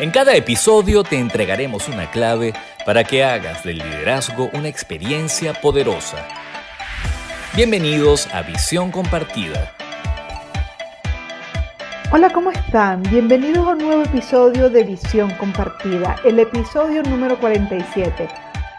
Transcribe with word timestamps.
En 0.00 0.10
cada 0.10 0.34
episodio 0.34 1.04
te 1.04 1.20
entregaremos 1.20 1.88
una 1.88 2.10
clave 2.10 2.52
para 2.84 3.04
que 3.04 3.22
hagas 3.22 3.62
del 3.62 3.78
liderazgo 3.78 4.50
una 4.52 4.66
experiencia 4.66 5.54
poderosa. 5.54 6.26
Bienvenidos 7.54 8.26
a 8.34 8.42
Visión 8.42 8.90
Compartida. 8.90 9.72
Hola, 12.10 12.30
¿cómo 12.30 12.50
están? 12.50 13.04
Bienvenidos 13.04 13.68
a 13.68 13.70
un 13.70 13.78
nuevo 13.78 14.02
episodio 14.02 14.68
de 14.68 14.82
Visión 14.82 15.30
Compartida, 15.36 16.16
el 16.24 16.40
episodio 16.40 17.04
número 17.04 17.38
47. 17.38 18.28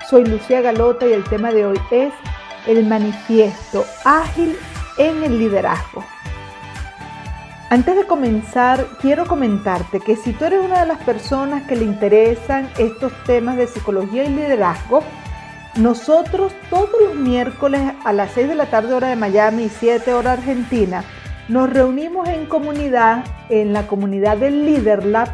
Soy 0.10 0.26
Lucía 0.26 0.60
Galota 0.60 1.08
y 1.08 1.14
el 1.14 1.24
tema 1.24 1.54
de 1.54 1.66
hoy 1.66 1.80
es 1.92 2.14
el 2.68 2.86
manifiesto 2.86 3.86
ágil 4.04 4.58
en 4.98 5.24
el 5.24 5.40
liderazgo. 5.40 6.04
Antes 7.70 7.96
de 7.96 8.06
comenzar, 8.06 8.86
quiero 9.02 9.26
comentarte 9.26 10.00
que 10.00 10.16
si 10.16 10.34
tú 10.34 10.46
eres 10.46 10.64
una 10.64 10.82
de 10.82 10.86
las 10.86 11.00
personas 11.04 11.64
que 11.64 11.76
le 11.76 11.84
interesan 11.84 12.70
estos 12.78 13.12
temas 13.24 13.58
de 13.58 13.66
psicología 13.66 14.24
y 14.24 14.30
liderazgo, 14.30 15.04
nosotros 15.76 16.54
todos 16.70 16.92
los 17.02 17.16
miércoles 17.16 17.82
a 18.06 18.14
las 18.14 18.32
6 18.32 18.50
de 18.50 18.56
la 18.56 18.68
tarde 18.68 18.94
hora 18.94 19.08
de 19.08 19.16
Miami 19.16 19.64
y 19.64 19.70
7 19.70 20.14
hora 20.14 20.34
Argentina, 20.34 21.04
nos 21.48 21.68
reunimos 21.70 22.30
en 22.30 22.46
comunidad, 22.46 23.24
en 23.50 23.74
la 23.74 23.88
comunidad 23.88 24.38
del 24.38 24.64
Leader 24.64 25.04
Lab, 25.04 25.30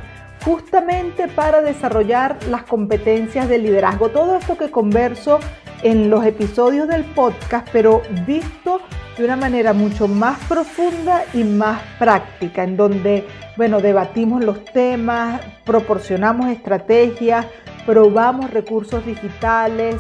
justamente 0.45 1.27
para 1.27 1.62
desarrollar 1.62 2.38
las 2.49 2.63
competencias 2.63 3.49
de 3.49 3.57
liderazgo. 3.57 4.09
Todo 4.09 4.38
esto 4.38 4.57
que 4.57 4.71
converso 4.71 5.40
en 5.84 6.09
los 6.09 6.26
episodios 6.26 6.88
del 6.88 7.04
podcast, 7.04 7.68
pero 7.73 8.02
visto 8.26 8.79
de 9.21 9.25
una 9.25 9.35
manera 9.35 9.71
mucho 9.71 10.07
más 10.07 10.40
profunda 10.49 11.26
y 11.35 11.43
más 11.43 11.79
práctica, 11.99 12.63
en 12.63 12.76
donde, 12.76 13.27
bueno, 13.55 13.79
debatimos 13.79 14.43
los 14.43 14.65
temas, 14.65 15.40
proporcionamos 15.63 16.49
estrategias, 16.49 17.46
probamos 17.85 18.49
recursos 18.49 19.05
digitales, 19.05 19.98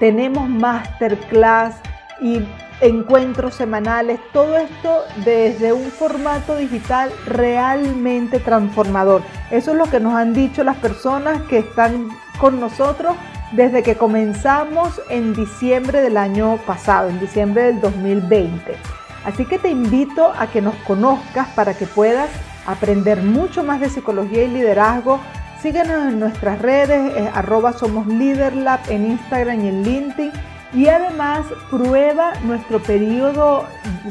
tenemos 0.00 0.48
masterclass 0.48 1.76
y 2.22 2.40
encuentros 2.80 3.54
semanales, 3.54 4.18
todo 4.32 4.56
esto 4.56 5.02
desde 5.26 5.74
un 5.74 5.90
formato 5.90 6.56
digital 6.56 7.12
realmente 7.26 8.38
transformador. 8.38 9.20
Eso 9.50 9.72
es 9.72 9.76
lo 9.76 9.84
que 9.90 10.00
nos 10.00 10.14
han 10.14 10.32
dicho 10.32 10.64
las 10.64 10.78
personas 10.78 11.42
que 11.42 11.58
están 11.58 12.08
con 12.40 12.60
nosotros 12.60 13.14
desde 13.52 13.82
que 13.82 13.96
comenzamos 13.96 15.00
en 15.08 15.34
diciembre 15.34 16.00
del 16.00 16.16
año 16.16 16.56
pasado, 16.66 17.08
en 17.08 17.20
diciembre 17.20 17.64
del 17.64 17.80
2020. 17.80 18.76
Así 19.24 19.46
que 19.46 19.58
te 19.58 19.70
invito 19.70 20.32
a 20.36 20.46
que 20.48 20.60
nos 20.60 20.74
conozcas 20.86 21.48
para 21.48 21.74
que 21.74 21.86
puedas 21.86 22.28
aprender 22.66 23.22
mucho 23.22 23.62
más 23.62 23.80
de 23.80 23.88
psicología 23.88 24.44
y 24.44 24.48
liderazgo. 24.48 25.20
Síguenos 25.62 26.12
en 26.12 26.20
nuestras 26.20 26.60
redes, 26.60 27.12
arroba 27.34 27.72
somos 27.72 28.06
LeaderLab 28.06 28.80
en 28.90 29.06
Instagram 29.12 29.64
y 29.64 29.68
en 29.68 29.82
LinkedIn. 29.82 30.32
Y 30.74 30.88
además 30.88 31.46
prueba 31.70 32.32
nuestro 32.42 32.82
periodo 32.82 33.64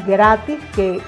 gratis 0.07 0.57
que 0.73 1.01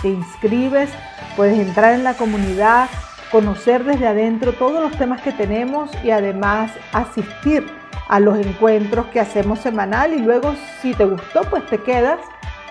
te 0.00 0.08
inscribes, 0.08 0.88
puedes 1.36 1.58
entrar 1.58 1.94
en 1.94 2.04
la 2.04 2.14
comunidad, 2.14 2.88
conocer 3.30 3.84
desde 3.84 4.06
adentro 4.06 4.52
todos 4.52 4.82
los 4.82 4.96
temas 4.98 5.20
que 5.22 5.32
tenemos 5.32 5.90
y 6.04 6.10
además 6.10 6.70
asistir 6.92 7.66
a 8.08 8.20
los 8.20 8.38
encuentros 8.38 9.06
que 9.06 9.20
hacemos 9.20 9.58
semanal 9.60 10.14
y 10.14 10.18
luego 10.18 10.54
si 10.80 10.94
te 10.94 11.04
gustó 11.04 11.42
pues 11.50 11.66
te 11.66 11.78
quedas 11.78 12.20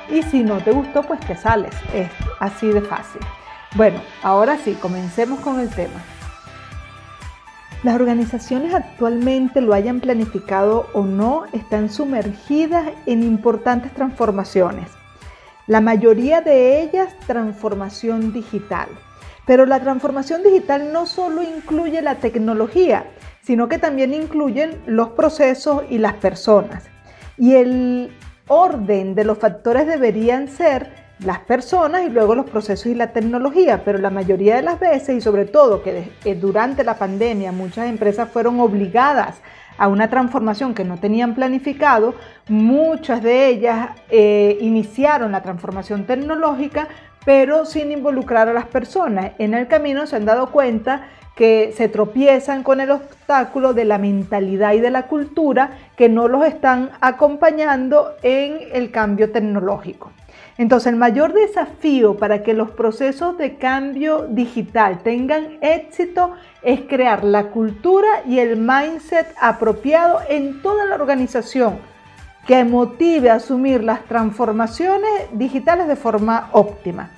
y 0.10 0.24
si 0.24 0.44
no 0.44 0.58
te 0.60 0.72
gustó 0.72 1.04
pues 1.04 1.20
te 1.22 1.36
sales. 1.36 1.76
Es 1.94 2.10
así 2.40 2.68
de 2.68 2.82
fácil. 2.82 3.22
Bueno, 3.76 4.00
ahora 4.24 4.58
sí, 4.58 4.74
comencemos 4.74 5.40
con 5.42 5.60
el 5.60 5.70
tema. 5.70 6.02
Las 7.84 7.96
organizaciones 7.96 8.74
actualmente, 8.74 9.62
lo 9.62 9.74
hayan 9.74 10.00
planificado 10.00 10.88
o 10.94 11.04
no, 11.04 11.44
están 11.52 11.90
sumergidas 11.90 12.88
en 13.06 13.22
importantes 13.22 13.94
transformaciones. 13.94 14.90
La 15.68 15.82
mayoría 15.82 16.42
de 16.42 16.82
ellas 16.82 17.14
transformación 17.28 18.32
digital. 18.32 18.88
Pero 19.46 19.66
la 19.66 19.80
transformación 19.80 20.44
digital 20.44 20.92
no 20.92 21.06
solo 21.06 21.44
incluye 21.44 22.02
la 22.02 22.16
tecnología, 22.16 23.06
sino 23.42 23.68
que 23.70 23.78
también 23.78 24.14
incluyen 24.14 24.82
los 24.86 25.10
procesos 25.10 25.84
y 25.90 26.00
las 26.00 26.14
personas. 26.14 26.86
Y 27.38 27.56
el 27.56 28.12
orden 28.48 29.16
de 29.16 29.24
los 29.24 29.38
factores 29.38 29.88
deberían 29.88 30.48
ser 30.48 31.06
las 31.20 31.40
personas 31.40 32.04
y 32.06 32.10
luego 32.10 32.36
los 32.36 32.50
procesos 32.50 32.88
y 32.88 32.96
la 32.96 33.14
tecnología, 33.14 33.84
pero 33.86 34.00
la 34.00 34.10
mayoría 34.10 34.56
de 34.56 34.62
las 34.62 34.80
veces 34.80 35.16
y 35.16 35.22
sobre 35.22 35.46
todo 35.46 35.82
que 35.82 36.36
durante 36.36 36.84
la 36.84 36.98
pandemia 36.98 37.52
muchas 37.52 37.88
empresas 37.88 38.30
fueron 38.30 38.60
obligadas 38.60 39.42
a 39.78 39.88
una 39.88 40.10
transformación 40.10 40.74
que 40.74 40.84
no 40.84 40.98
tenían 41.00 41.36
planificado, 41.36 42.16
muchas 42.48 43.22
de 43.22 43.48
ellas 43.48 43.90
eh, 44.10 44.58
iniciaron 44.62 45.32
la 45.32 45.42
transformación 45.42 46.06
tecnológica, 46.06 46.88
pero 47.26 47.66
sin 47.66 47.92
involucrar 47.92 48.48
a 48.48 48.54
las 48.54 48.68
personas. 48.68 49.32
En 49.40 49.54
el 49.54 49.68
camino 49.68 50.06
se 50.08 50.16
han 50.16 50.26
dado 50.26 50.52
cuenta 50.52 51.08
que 51.36 51.74
se 51.76 51.90
tropiezan 51.90 52.64
con 52.64 52.80
el 52.80 52.92
obstáculo 52.92 53.74
de 53.74 53.84
la 53.84 53.98
mentalidad 53.98 54.74
y 54.74 54.80
de 54.80 54.92
la 54.92 55.08
cultura 55.08 55.72
que 55.98 56.08
no 56.08 56.30
los 56.30 56.46
están 56.46 56.92
acompañando 57.02 58.14
en 58.24 58.60
el 58.72 58.92
cambio 58.92 59.32
tecnológico. 59.32 60.12
Entonces, 60.58 60.94
el 60.94 60.96
mayor 60.98 61.34
desafío 61.34 62.16
para 62.16 62.42
que 62.42 62.54
los 62.54 62.72
procesos 62.72 63.38
de 63.38 63.58
cambio 63.58 64.28
digital 64.30 65.00
tengan 65.04 65.58
éxito 65.60 66.32
es 66.62 66.82
crear 66.88 67.26
la 67.26 67.48
cultura 67.48 68.08
y 68.26 68.40
el 68.40 68.56
mindset 68.56 69.28
apropiado 69.42 70.20
en 70.30 70.62
toda 70.62 70.86
la 70.86 70.96
organización 70.96 71.80
que 72.48 72.64
motive 72.64 73.30
a 73.30 73.36
asumir 73.36 73.84
las 73.84 74.04
transformaciones 74.06 75.10
digitales 75.32 75.88
de 75.88 75.96
forma 75.96 76.50
óptima. 76.52 77.12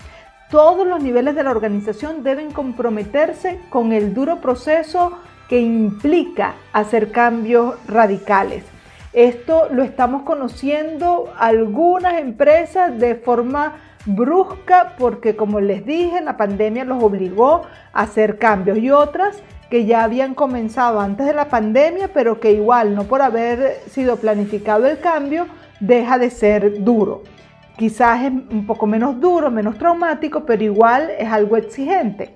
Todos 0.50 0.88
los 0.88 1.04
niveles 1.04 1.36
de 1.36 1.44
la 1.44 1.52
organización 1.52 2.24
deben 2.24 2.52
comprometerse 2.52 3.60
con 3.70 3.92
el 3.92 4.14
duro 4.14 4.40
proceso 4.40 5.12
que 5.50 5.60
implica 5.60 6.56
hacer 6.72 7.12
cambios 7.12 7.76
radicales. 7.88 8.64
Esto 9.12 9.68
lo 9.72 9.84
estamos 9.84 10.24
conociendo 10.24 11.34
algunas 11.38 12.20
empresas 12.22 12.98
de 12.98 13.16
forma 13.16 13.76
brusca 14.06 14.96
porque 14.98 15.36
como 15.36 15.60
les 15.60 15.86
dije, 15.86 16.22
la 16.22 16.38
pandemia 16.38 16.86
los 16.86 17.04
obligó 17.04 17.64
a 17.92 18.02
hacer 18.04 18.38
cambios 18.38 18.78
y 18.78 18.90
otras 18.90 19.42
que 19.70 19.86
ya 19.86 20.04
habían 20.04 20.34
comenzado 20.34 21.00
antes 21.00 21.26
de 21.26 21.34
la 21.34 21.50
pandemia, 21.50 22.10
pero 22.14 22.40
que 22.40 22.52
igual 22.52 22.96
no 22.96 23.04
por 23.04 23.22
haber 23.22 23.82
sido 23.90 24.18
planificado 24.18 24.88
el 24.88 25.00
cambio, 25.00 25.48
deja 25.80 26.18
de 26.18 26.30
ser 26.30 26.84
duro. 26.84 27.24
Quizás 27.78 28.24
es 28.24 28.32
un 28.32 28.66
poco 28.66 28.88
menos 28.88 29.20
duro, 29.20 29.52
menos 29.52 29.78
traumático, 29.78 30.46
pero 30.46 30.64
igual 30.64 31.12
es 31.18 31.30
algo 31.30 31.58
exigente. 31.58 32.34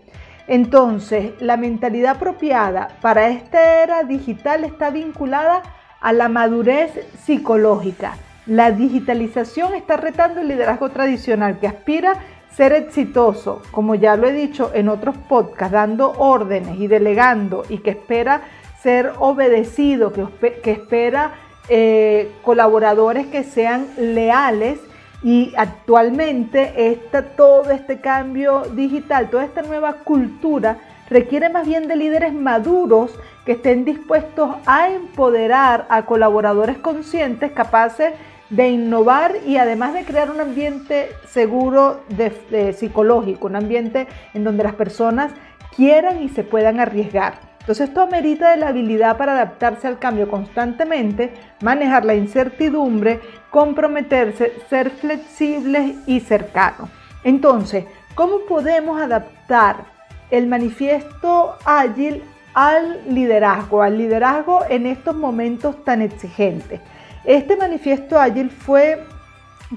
Entonces, 0.47 1.31
la 1.39 1.57
mentalidad 1.57 2.17
apropiada 2.17 2.89
para 3.01 3.29
esta 3.29 3.83
era 3.83 4.03
digital 4.03 4.63
está 4.63 4.89
vinculada 4.89 5.61
a 5.99 6.13
la 6.13 6.29
madurez 6.29 6.91
psicológica. 7.23 8.17
La 8.45 8.71
digitalización 8.71 9.75
está 9.75 9.97
retando 9.97 10.41
el 10.41 10.47
liderazgo 10.47 10.89
tradicional 10.89 11.59
que 11.59 11.67
aspira 11.67 12.15
ser 12.55 12.73
exitoso, 12.73 13.61
como 13.71 13.95
ya 13.95 14.15
lo 14.15 14.27
he 14.27 14.33
dicho 14.33 14.71
en 14.73 14.89
otros 14.89 15.15
podcasts, 15.17 15.71
dando 15.71 16.11
órdenes 16.17 16.79
y 16.79 16.87
delegando 16.87 17.63
y 17.69 17.79
que 17.79 17.91
espera 17.91 18.41
ser 18.81 19.13
obedecido, 19.19 20.11
que, 20.11 20.71
espera 20.71 21.31
eh, 21.69 22.31
colaboradores 22.43 23.27
que 23.27 23.43
sean 23.43 23.87
leales 23.97 24.79
y 25.23 25.53
actualmente 25.55 26.99
todo 27.37 27.69
este 27.69 28.01
cambio 28.01 28.63
digital, 28.73 29.29
toda 29.29 29.45
esta 29.45 29.61
nueva 29.61 29.93
cultura 30.03 30.77
requiere 31.09 31.49
más 31.49 31.67
bien 31.67 31.87
de 31.87 31.95
líderes 31.95 32.33
maduros 32.33 33.11
que 33.45 33.53
estén 33.53 33.85
dispuestos 33.85 34.55
a 34.65 34.89
empoderar 34.89 35.85
a 35.89 36.05
colaboradores 36.05 36.77
conscientes, 36.77 37.51
capaces 37.51 38.13
de 38.51 38.69
innovar 38.69 39.37
y 39.47 39.57
además 39.57 39.93
de 39.93 40.03
crear 40.03 40.29
un 40.29 40.41
ambiente 40.41 41.09
seguro 41.27 42.01
de, 42.09 42.73
psicológico, 42.73 43.47
un 43.47 43.55
ambiente 43.55 44.07
en 44.33 44.43
donde 44.43 44.63
las 44.63 44.75
personas 44.75 45.31
quieran 45.75 46.21
y 46.21 46.29
se 46.29 46.43
puedan 46.43 46.79
arriesgar. 46.81 47.39
Entonces 47.61 47.87
esto 47.87 48.01
amerita 48.01 48.51
de 48.51 48.57
la 48.57 48.67
habilidad 48.67 49.17
para 49.17 49.33
adaptarse 49.33 49.87
al 49.87 49.99
cambio 49.99 50.29
constantemente, 50.29 51.31
manejar 51.61 52.03
la 52.03 52.13
incertidumbre, 52.13 53.21
comprometerse, 53.49 54.51
ser 54.69 54.89
flexibles 54.89 55.95
y 56.05 56.19
cercanos. 56.19 56.89
Entonces, 57.23 57.85
¿cómo 58.15 58.39
podemos 58.49 58.99
adaptar 58.99 59.85
el 60.29 60.47
manifiesto 60.47 61.55
ágil 61.63 62.23
al 62.53 62.99
liderazgo, 63.07 63.81
al 63.81 63.97
liderazgo 63.97 64.65
en 64.67 64.87
estos 64.87 65.15
momentos 65.15 65.85
tan 65.85 66.01
exigentes? 66.01 66.81
Este 67.23 67.55
manifiesto 67.55 68.19
ágil 68.19 68.49
fue 68.49 69.03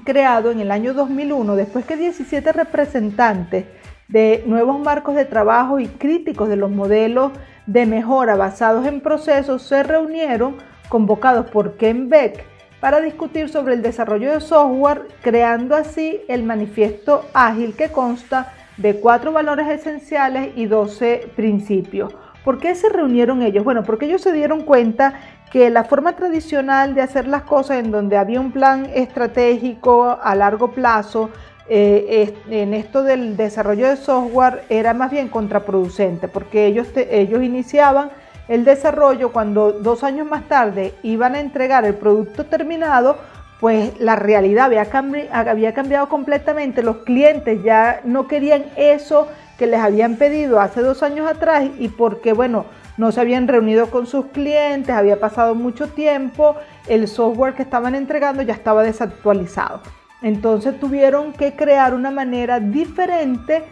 creado 0.03 0.49
en 0.49 0.59
el 0.59 0.71
año 0.71 0.95
2001 0.95 1.55
después 1.55 1.85
que 1.85 1.95
17 1.95 2.51
representantes 2.51 3.65
de 4.07 4.43
nuevos 4.47 4.79
marcos 4.79 5.15
de 5.15 5.25
trabajo 5.25 5.79
y 5.79 5.87
críticos 5.87 6.49
de 6.49 6.55
los 6.55 6.71
modelos 6.71 7.31
de 7.67 7.85
mejora 7.85 8.35
basados 8.35 8.87
en 8.87 8.99
procesos 8.99 9.61
se 9.61 9.83
reunieron 9.83 10.57
convocados 10.89 11.49
por 11.51 11.77
Ken 11.77 12.09
Beck 12.09 12.43
para 12.79 12.99
discutir 12.99 13.49
sobre 13.49 13.75
el 13.75 13.81
desarrollo 13.83 14.31
de 14.31 14.41
software, 14.41 15.07
creando 15.21 15.75
así 15.75 16.21
el 16.27 16.43
manifiesto 16.43 17.25
ágil 17.33 17.75
que 17.75 17.89
consta 17.89 18.53
de 18.77 18.95
cuatro 18.99 19.31
valores 19.31 19.67
esenciales 19.69 20.49
y 20.55 20.65
12 20.65 21.29
principios. 21.35 22.15
¿Por 22.43 22.59
qué 22.59 22.75
se 22.75 22.89
reunieron 22.89 23.41
ellos? 23.41 23.63
Bueno, 23.63 23.83
porque 23.83 24.05
ellos 24.05 24.21
se 24.21 24.31
dieron 24.31 24.61
cuenta 24.61 25.15
que 25.51 25.69
la 25.69 25.83
forma 25.83 26.15
tradicional 26.15 26.95
de 26.95 27.01
hacer 27.01 27.27
las 27.27 27.43
cosas 27.43 27.77
en 27.77 27.91
donde 27.91 28.17
había 28.17 28.39
un 28.41 28.51
plan 28.51 28.89
estratégico 28.93 30.17
a 30.21 30.35
largo 30.35 30.71
plazo, 30.71 31.29
eh, 31.67 32.35
en 32.49 32.73
esto 32.75 33.01
del 33.01 33.35
desarrollo 33.37 33.87
de 33.89 33.97
software 33.97 34.65
era 34.69 34.93
más 34.93 35.09
bien 35.09 35.29
contraproducente, 35.29 36.27
porque 36.27 36.67
ellos, 36.67 36.87
ellos 36.95 37.41
iniciaban 37.41 38.11
el 38.47 38.63
desarrollo 38.63 39.31
cuando 39.31 39.71
dos 39.71 40.03
años 40.03 40.27
más 40.27 40.47
tarde 40.47 40.93
iban 41.01 41.33
a 41.33 41.39
entregar 41.39 41.85
el 41.85 41.95
producto 41.95 42.45
terminado, 42.45 43.17
pues 43.59 43.99
la 43.99 44.15
realidad 44.15 44.65
había, 44.65 44.87
había 45.31 45.73
cambiado 45.73 46.07
completamente, 46.09 46.83
los 46.83 46.97
clientes 46.97 47.63
ya 47.63 48.01
no 48.03 48.27
querían 48.27 48.65
eso 48.75 49.27
que 49.57 49.65
les 49.65 49.79
habían 49.79 50.17
pedido 50.17 50.59
hace 50.59 50.81
dos 50.81 51.01
años 51.01 51.27
atrás 51.27 51.65
y 51.79 51.87
porque, 51.87 52.33
bueno, 52.33 52.65
no 52.97 53.11
se 53.11 53.21
habían 53.21 53.47
reunido 53.47 53.89
con 53.89 54.07
sus 54.07 54.27
clientes, 54.27 54.95
había 54.95 55.19
pasado 55.19 55.55
mucho 55.55 55.87
tiempo, 55.87 56.55
el 56.87 57.07
software 57.07 57.53
que 57.53 57.63
estaban 57.63 57.95
entregando 57.95 58.41
ya 58.41 58.53
estaba 58.53 58.83
desactualizado. 58.83 59.81
Entonces 60.21 60.79
tuvieron 60.79 61.33
que 61.33 61.55
crear 61.55 61.93
una 61.93 62.09
manera 62.09 62.59
diferente, 62.59 63.63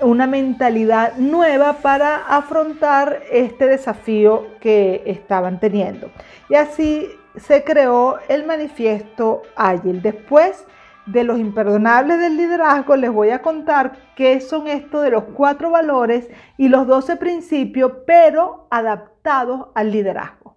una 0.00 0.26
mentalidad 0.26 1.16
nueva 1.16 1.74
para 1.74 2.26
afrontar 2.28 3.22
este 3.30 3.66
desafío 3.66 4.46
que 4.60 5.02
estaban 5.06 5.60
teniendo. 5.60 6.10
Y 6.48 6.54
así 6.54 7.08
se 7.36 7.64
creó 7.64 8.18
el 8.28 8.46
manifiesto 8.46 9.42
Agile. 9.56 10.00
Después 10.00 10.64
de 11.06 11.24
los 11.24 11.38
imperdonables 11.38 12.18
del 12.18 12.36
liderazgo, 12.36 12.96
les 12.96 13.10
voy 13.10 13.30
a 13.30 13.42
contar 13.42 14.12
qué 14.16 14.40
son 14.40 14.68
estos 14.68 15.02
de 15.02 15.10
los 15.10 15.24
cuatro 15.34 15.70
valores 15.70 16.28
y 16.56 16.68
los 16.68 16.86
doce 16.86 17.16
principios, 17.16 17.92
pero 18.06 18.66
adaptados 18.70 19.68
al 19.74 19.90
liderazgo. 19.90 20.56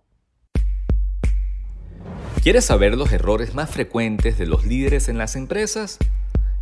¿Quieres 2.42 2.66
saber 2.66 2.96
los 2.96 3.12
errores 3.12 3.56
más 3.56 3.70
frecuentes 3.70 4.38
de 4.38 4.46
los 4.46 4.66
líderes 4.66 5.10
en 5.10 5.18
las 5.18 5.36
empresas? 5.36 5.98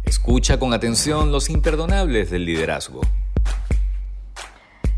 Escucha 0.04 0.58
con 0.58 0.74
atención 0.74 1.32
los 1.32 1.50
imperdonables 1.50 2.32
del 2.32 2.46
liderazgo. 2.46 3.02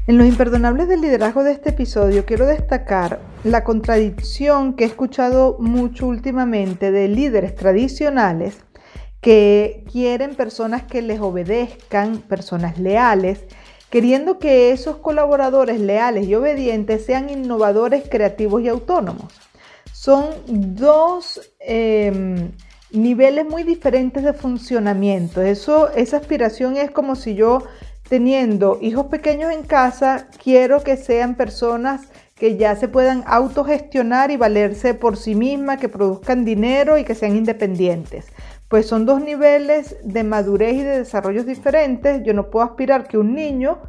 En 0.07 0.17
los 0.17 0.25
imperdonables 0.25 0.87
del 0.87 1.01
liderazgo 1.01 1.43
de 1.43 1.51
este 1.51 1.71
episodio 1.71 2.25
quiero 2.25 2.45
destacar 2.45 3.19
la 3.43 3.65
contradicción 3.65 4.73
que 4.73 4.85
he 4.85 4.87
escuchado 4.87 5.57
mucho 5.59 6.07
últimamente 6.07 6.91
de 6.91 7.09
líderes 7.09 7.55
tradicionales 7.55 8.63
que 9.27 9.83
quieren 9.91 10.35
personas 10.35 10.83
que 10.83 11.01
les 11.01 11.19
obedezcan, 11.19 12.19
personas 12.19 12.79
leales, 12.79 13.41
queriendo 13.89 14.39
que 14.39 14.71
esos 14.71 14.99
colaboradores 14.99 15.81
leales 15.81 16.29
y 16.29 16.35
obedientes 16.35 17.05
sean 17.05 17.29
innovadores, 17.29 18.05
creativos 18.09 18.61
y 18.61 18.69
autónomos. 18.69 19.33
Son 19.91 20.23
dos 20.47 21.41
em, 21.59 22.53
niveles 22.91 23.45
muy 23.45 23.63
diferentes 23.63 24.23
de 24.23 24.31
funcionamiento. 24.31 25.41
Eso, 25.41 25.91
esa 25.91 26.15
aspiración 26.15 26.77
es 26.77 26.89
como 26.89 27.17
si 27.17 27.35
yo 27.35 27.63
teniendo 28.07 28.79
hijos 28.81 29.07
pequeños 29.07 29.51
en 29.51 29.63
casa, 29.63 30.29
quiero 30.41 30.85
que 30.85 30.95
sean 30.95 31.35
personas 31.35 32.03
que 32.37 32.57
ya 32.57 32.75
se 32.75 32.87
puedan 32.87 33.23
autogestionar 33.25 34.31
y 34.31 34.37
valerse 34.37 34.93
por 34.93 35.17
sí 35.17 35.35
mismas, 35.35 35.79
que 35.79 35.89
produzcan 35.89 36.45
dinero 36.45 36.97
y 36.97 37.03
que 37.03 37.15
sean 37.15 37.35
independientes 37.35 38.27
pues 38.67 38.87
son 38.87 39.05
dos 39.05 39.21
niveles 39.21 39.95
de 40.03 40.23
madurez 40.23 40.75
y 40.75 40.83
de 40.83 40.99
desarrollos 40.99 41.45
diferentes. 41.45 42.23
Yo 42.23 42.33
no 42.33 42.49
puedo 42.49 42.65
aspirar 42.65 43.07
que 43.07 43.17
un 43.17 43.33
niño 43.33 43.79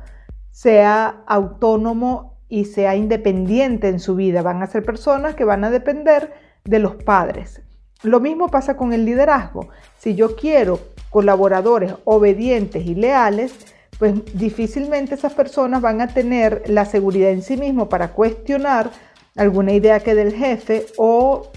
sea 0.50 1.22
autónomo 1.26 2.38
y 2.48 2.64
sea 2.66 2.94
independiente 2.94 3.88
en 3.88 3.98
su 3.98 4.14
vida. 4.14 4.42
Van 4.42 4.62
a 4.62 4.66
ser 4.66 4.84
personas 4.84 5.34
que 5.34 5.44
van 5.44 5.64
a 5.64 5.70
depender 5.70 6.32
de 6.64 6.78
los 6.78 6.94
padres. 6.94 7.62
Lo 8.02 8.20
mismo 8.20 8.48
pasa 8.48 8.76
con 8.76 8.92
el 8.92 9.04
liderazgo. 9.04 9.68
Si 9.98 10.14
yo 10.14 10.36
quiero 10.36 10.78
colaboradores 11.10 11.94
obedientes 12.04 12.86
y 12.86 12.94
leales, 12.94 13.54
pues 13.98 14.14
difícilmente 14.32 15.14
esas 15.14 15.34
personas 15.34 15.82
van 15.82 16.00
a 16.00 16.08
tener 16.08 16.62
la 16.66 16.84
seguridad 16.84 17.30
en 17.30 17.42
sí 17.42 17.56
mismo 17.56 17.88
para 17.88 18.12
cuestionar 18.12 18.90
alguna 19.36 19.72
idea 19.72 20.00
que 20.00 20.14
del 20.14 20.32
jefe 20.32 20.86
o 20.96 21.50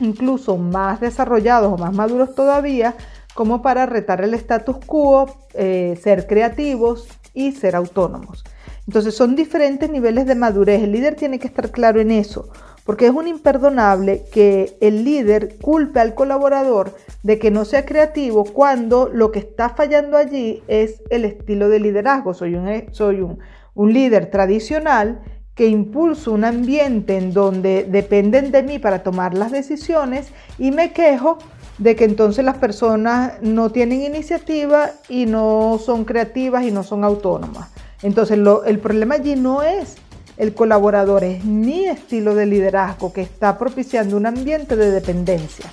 incluso 0.00 0.56
más 0.56 1.00
desarrollados 1.00 1.72
o 1.72 1.76
más 1.76 1.92
maduros 1.92 2.34
todavía, 2.34 2.94
como 3.34 3.62
para 3.62 3.86
retar 3.86 4.22
el 4.22 4.34
status 4.34 4.78
quo, 4.84 5.36
eh, 5.54 5.98
ser 6.02 6.26
creativos 6.26 7.08
y 7.34 7.52
ser 7.52 7.76
autónomos. 7.76 8.44
Entonces 8.86 9.14
son 9.14 9.36
diferentes 9.36 9.90
niveles 9.90 10.26
de 10.26 10.34
madurez. 10.34 10.82
El 10.82 10.92
líder 10.92 11.14
tiene 11.14 11.38
que 11.38 11.46
estar 11.46 11.70
claro 11.70 12.00
en 12.00 12.10
eso, 12.10 12.48
porque 12.88 13.04
es 13.04 13.12
un 13.12 13.28
imperdonable 13.28 14.24
que 14.32 14.78
el 14.80 15.04
líder 15.04 15.58
culpe 15.58 16.00
al 16.00 16.14
colaborador 16.14 16.96
de 17.22 17.38
que 17.38 17.50
no 17.50 17.66
sea 17.66 17.84
creativo 17.84 18.44
cuando 18.44 19.10
lo 19.12 19.30
que 19.30 19.40
está 19.40 19.68
fallando 19.68 20.16
allí 20.16 20.62
es 20.68 21.02
el 21.10 21.26
estilo 21.26 21.68
de 21.68 21.80
liderazgo. 21.80 22.32
Soy 22.32 22.54
un, 22.54 22.84
soy 22.92 23.20
un, 23.20 23.40
un 23.74 23.92
líder 23.92 24.30
tradicional 24.30 25.20
que 25.54 25.66
impulso 25.66 26.32
un 26.32 26.44
ambiente 26.44 27.18
en 27.18 27.34
donde 27.34 27.84
dependen 27.84 28.52
de 28.52 28.62
mí 28.62 28.78
para 28.78 29.02
tomar 29.02 29.34
las 29.34 29.52
decisiones 29.52 30.28
y 30.58 30.70
me 30.70 30.94
quejo 30.94 31.36
de 31.76 31.94
que 31.94 32.04
entonces 32.04 32.42
las 32.42 32.56
personas 32.56 33.34
no 33.42 33.68
tienen 33.68 34.00
iniciativa 34.00 34.92
y 35.10 35.26
no 35.26 35.78
son 35.78 36.06
creativas 36.06 36.64
y 36.64 36.70
no 36.70 36.82
son 36.84 37.04
autónomas. 37.04 37.68
Entonces 38.02 38.38
el 38.64 38.78
problema 38.78 39.16
allí 39.16 39.36
no 39.36 39.60
es 39.60 39.96
el 40.38 40.54
colaborador, 40.54 41.24
es 41.24 41.44
mi 41.44 41.86
estilo 41.86 42.34
de 42.34 42.46
liderazgo 42.46 43.12
que 43.12 43.22
está 43.22 43.58
propiciando 43.58 44.16
un 44.16 44.26
ambiente 44.26 44.76
de 44.76 44.90
dependencia. 44.90 45.66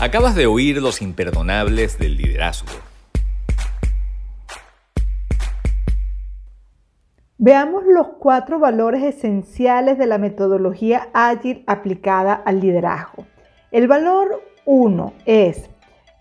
Acabas 0.00 0.34
de 0.34 0.46
oír 0.46 0.80
los 0.80 1.02
imperdonables 1.02 1.98
del 1.98 2.16
liderazgo 2.16 2.70
Veamos 7.42 7.84
los 7.86 8.06
cuatro 8.18 8.58
valores 8.58 9.02
esenciales 9.02 9.96
de 9.96 10.06
la 10.06 10.18
metodología 10.18 11.08
ágil 11.14 11.64
aplicada 11.66 12.34
al 12.34 12.60
liderazgo. 12.60 13.24
El 13.70 13.88
valor 13.88 14.42
1 14.66 15.14
es 15.24 15.69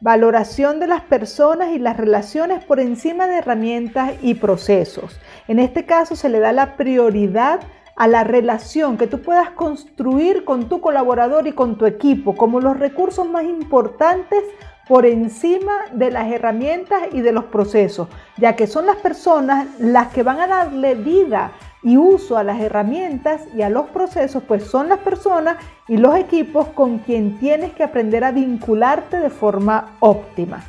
valoración 0.01 0.79
de 0.79 0.87
las 0.87 1.01
personas 1.01 1.69
y 1.71 1.79
las 1.79 1.97
relaciones 1.97 2.63
por 2.63 2.79
encima 2.79 3.27
de 3.27 3.37
herramientas 3.37 4.13
y 4.21 4.35
procesos. 4.35 5.19
En 5.47 5.59
este 5.59 5.85
caso 5.85 6.15
se 6.15 6.29
le 6.29 6.39
da 6.39 6.51
la 6.51 6.77
prioridad 6.77 7.59
a 7.95 8.07
la 8.07 8.23
relación 8.23 8.97
que 8.97 9.07
tú 9.07 9.21
puedas 9.21 9.49
construir 9.51 10.45
con 10.45 10.69
tu 10.69 10.79
colaborador 10.79 11.47
y 11.47 11.51
con 11.51 11.77
tu 11.77 11.85
equipo 11.85 12.35
como 12.35 12.61
los 12.61 12.79
recursos 12.79 13.29
más 13.29 13.43
importantes 13.43 14.41
por 14.87 15.05
encima 15.05 15.73
de 15.91 16.09
las 16.09 16.31
herramientas 16.31 17.01
y 17.11 17.21
de 17.21 17.33
los 17.33 17.45
procesos, 17.45 18.07
ya 18.37 18.55
que 18.55 18.67
son 18.67 18.85
las 18.85 18.95
personas 18.95 19.67
las 19.79 20.07
que 20.07 20.23
van 20.23 20.39
a 20.39 20.47
darle 20.47 20.95
vida 20.95 21.51
y 21.81 21.97
uso 21.97 22.37
a 22.37 22.43
las 22.43 22.59
herramientas 22.59 23.41
y 23.55 23.61
a 23.61 23.69
los 23.69 23.87
procesos, 23.89 24.43
pues 24.43 24.63
son 24.65 24.89
las 24.89 24.99
personas 24.99 25.57
y 25.87 25.97
los 25.97 26.15
equipos 26.17 26.67
con 26.69 26.99
quien 26.99 27.37
tienes 27.39 27.71
que 27.73 27.83
aprender 27.83 28.23
a 28.23 28.31
vincularte 28.31 29.19
de 29.19 29.29
forma 29.29 29.95
óptima. 29.99 30.63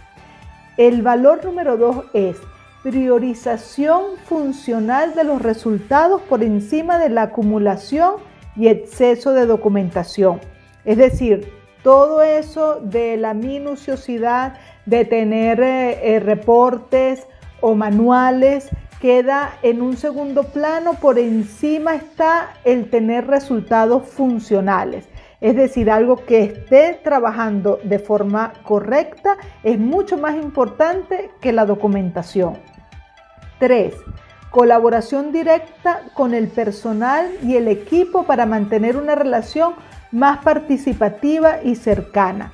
El 0.76 1.02
valor 1.02 1.44
número 1.44 1.76
dos 1.76 2.04
es 2.14 2.36
priorización 2.82 4.16
funcional 4.24 5.14
de 5.14 5.24
los 5.24 5.42
resultados 5.42 6.22
por 6.22 6.42
encima 6.42 6.98
de 6.98 7.10
la 7.10 7.22
acumulación 7.22 8.14
y 8.56 8.68
exceso 8.68 9.32
de 9.32 9.46
documentación. 9.46 10.40
Es 10.84 10.96
decir, 10.96 11.52
todo 11.82 12.22
eso 12.22 12.80
de 12.80 13.16
la 13.16 13.34
minuciosidad, 13.34 14.54
de 14.86 15.04
tener 15.04 15.60
eh, 15.60 16.14
eh, 16.14 16.20
reportes 16.20 17.26
o 17.60 17.74
manuales, 17.74 18.70
queda 19.00 19.58
en 19.62 19.82
un 19.82 19.96
segundo 19.96 20.44
plano. 20.44 20.94
Por 20.94 21.18
encima 21.18 21.94
está 21.94 22.54
el 22.64 22.90
tener 22.90 23.26
resultados 23.26 24.06
funcionales. 24.06 25.08
Es 25.40 25.56
decir, 25.56 25.90
algo 25.90 26.16
que 26.26 26.42
esté 26.42 27.00
trabajando 27.02 27.80
de 27.82 27.98
forma 27.98 28.52
correcta 28.62 29.38
es 29.62 29.78
mucho 29.78 30.18
más 30.18 30.34
importante 30.34 31.30
que 31.40 31.52
la 31.52 31.64
documentación. 31.64 32.58
3. 33.58 33.94
Colaboración 34.50 35.32
directa 35.32 36.02
con 36.14 36.34
el 36.34 36.48
personal 36.48 37.30
y 37.42 37.56
el 37.56 37.68
equipo 37.68 38.24
para 38.24 38.44
mantener 38.44 38.96
una 38.96 39.14
relación 39.14 39.74
más 40.12 40.38
participativa 40.38 41.62
y 41.62 41.76
cercana. 41.76 42.52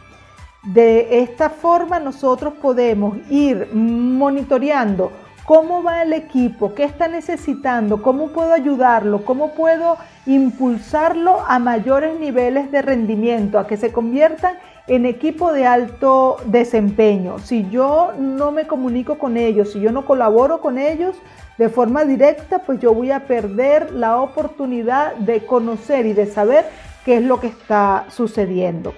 De 0.62 1.20
esta 1.20 1.48
forma 1.48 1.98
nosotros 1.98 2.54
podemos 2.60 3.16
ir 3.30 3.68
monitoreando 3.72 5.10
cómo 5.46 5.82
va 5.82 6.02
el 6.02 6.12
equipo, 6.12 6.74
qué 6.74 6.82
está 6.82 7.06
necesitando, 7.06 8.02
cómo 8.02 8.28
puedo 8.28 8.52
ayudarlo, 8.52 9.24
cómo 9.24 9.54
puedo 9.54 9.96
impulsarlo 10.26 11.40
a 11.46 11.60
mayores 11.60 12.18
niveles 12.18 12.72
de 12.72 12.82
rendimiento, 12.82 13.58
a 13.58 13.66
que 13.66 13.76
se 13.76 13.92
conviertan 13.92 14.56
en 14.88 15.06
equipo 15.06 15.52
de 15.52 15.64
alto 15.64 16.36
desempeño. 16.46 17.38
Si 17.38 17.68
yo 17.70 18.12
no 18.18 18.50
me 18.50 18.66
comunico 18.66 19.18
con 19.18 19.36
ellos, 19.36 19.72
si 19.72 19.80
yo 19.80 19.92
no 19.92 20.04
colaboro 20.04 20.60
con 20.60 20.78
ellos 20.78 21.16
de 21.58 21.68
forma 21.68 22.04
directa, 22.04 22.58
pues 22.58 22.80
yo 22.80 22.92
voy 22.92 23.12
a 23.12 23.26
perder 23.26 23.92
la 23.92 24.20
oportunidad 24.20 25.14
de 25.14 25.46
conocer 25.46 26.06
y 26.06 26.12
de 26.12 26.26
saber 26.26 26.66
qué 27.04 27.18
es 27.18 27.22
lo 27.22 27.38
que 27.40 27.46
está 27.46 28.04
sucediendo. 28.08 28.92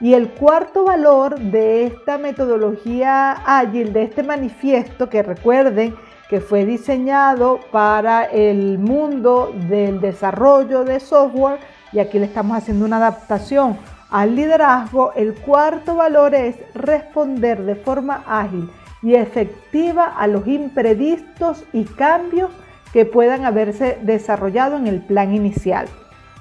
Y 0.00 0.14
el 0.14 0.30
cuarto 0.30 0.84
valor 0.84 1.38
de 1.38 1.86
esta 1.86 2.18
metodología 2.18 3.32
ágil, 3.44 3.92
de 3.92 4.04
este 4.04 4.22
manifiesto, 4.22 5.08
que 5.08 5.22
recuerden 5.24 5.96
que 6.28 6.40
fue 6.40 6.64
diseñado 6.64 7.58
para 7.72 8.24
el 8.24 8.78
mundo 8.78 9.52
del 9.68 10.00
desarrollo 10.00 10.84
de 10.84 11.00
software, 11.00 11.58
y 11.92 11.98
aquí 11.98 12.18
le 12.18 12.26
estamos 12.26 12.56
haciendo 12.56 12.84
una 12.84 12.98
adaptación 12.98 13.76
al 14.10 14.36
liderazgo, 14.36 15.12
el 15.14 15.34
cuarto 15.34 15.96
valor 15.96 16.34
es 16.34 16.56
responder 16.74 17.62
de 17.64 17.74
forma 17.74 18.24
ágil 18.26 18.70
y 19.02 19.14
efectiva 19.14 20.04
a 20.04 20.26
los 20.26 20.46
imprevistos 20.46 21.64
y 21.72 21.84
cambios 21.84 22.50
que 22.92 23.04
puedan 23.04 23.44
haberse 23.44 23.98
desarrollado 24.02 24.76
en 24.76 24.86
el 24.86 25.02
plan 25.02 25.34
inicial. 25.34 25.88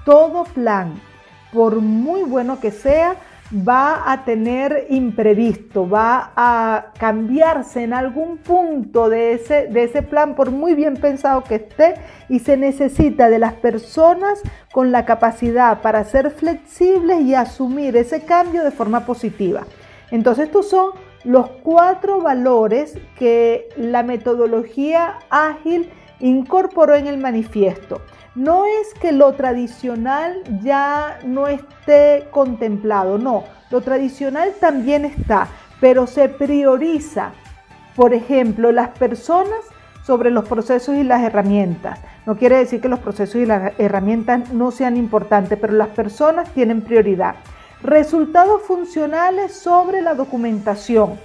Todo 0.06 0.46
plan, 0.46 0.94
por 1.52 1.82
muy 1.82 2.24
bueno 2.24 2.60
que 2.62 2.72
sea, 2.72 3.16
va 3.52 4.12
a 4.12 4.26
tener 4.26 4.88
imprevisto, 4.90 5.88
va 5.88 6.32
a 6.36 6.92
cambiarse 7.00 7.84
en 7.84 7.94
algún 7.94 8.38
punto 8.38 9.10
de 9.10 9.34
ese, 9.34 9.68
de 9.68 9.84
ese 9.84 10.02
plan, 10.02 10.36
por 10.36 10.52
muy 10.52 10.74
bien 10.74 10.96
pensado 10.96 11.44
que 11.44 11.56
esté, 11.56 11.96
y 12.30 12.40
se 12.40 12.58
necesita 12.58 13.30
de 13.30 13.40
las 13.40 13.54
personas 13.54 14.42
con 14.74 14.92
la 14.92 15.06
capacidad 15.06 15.82
para 15.82 16.04
ser 16.04 16.32
flexibles 16.32 17.22
y 17.22 17.36
asumir 17.36 17.96
ese 17.96 18.22
cambio 18.22 18.64
de 18.64 18.72
forma 18.72 19.06
positiva. 19.06 19.64
Entonces 20.12 20.46
estos 20.46 20.70
son 20.70 20.92
los 21.24 21.50
cuatro 21.64 22.22
valores 22.22 22.98
que 23.18 23.70
la 23.78 24.04
metodología 24.04 25.20
ágil 25.30 25.90
incorporó 26.20 26.96
en 26.96 27.08
el 27.08 27.18
manifiesto. 27.18 28.02
No 28.38 28.66
es 28.66 28.94
que 28.94 29.12
lo 29.14 29.34
tradicional 29.34 30.44
ya 30.62 31.18
no 31.26 31.48
esté 31.48 32.28
contemplado, 32.30 33.18
no, 33.18 33.46
lo 33.72 33.82
tradicional 33.82 34.54
también 34.60 35.06
está, 35.06 35.48
pero 35.82 36.06
se 36.06 36.30
prioriza, 36.30 37.32
por 37.96 38.14
ejemplo, 38.14 38.72
las 38.72 38.90
personas 38.90 39.58
sobre 40.06 40.30
los 40.30 40.48
procesos 40.48 40.94
y 40.94 41.04
las 41.04 41.24
herramientas. 41.24 42.00
No 42.28 42.38
quiere 42.38 42.58
decir 42.58 42.80
que 42.80 42.90
los 42.90 43.00
procesos 43.00 43.38
y 43.38 43.48
las 43.48 43.74
herramientas 43.80 44.54
no 44.54 44.70
sean 44.70 44.98
importantes, 44.98 45.58
pero 45.60 45.74
las 45.74 45.90
personas 45.90 46.48
tienen 46.52 46.82
prioridad. 46.82 47.38
Resultados 47.82 48.62
funcionales 48.62 49.52
sobre 49.54 50.04
la 50.04 50.14
documentación. 50.14 51.20